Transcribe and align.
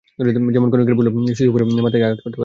যেমন 0.55 0.67
ক্ষণিকের 0.71 0.95
ভুলে 0.97 1.09
কোলের 1.11 1.37
শিশু 1.39 1.51
পড়ে 1.53 1.65
গিয়ে 1.67 1.85
মাথায় 1.85 2.03
আঘাত 2.03 2.19
পেতে 2.19 2.27
পারে। 2.27 2.39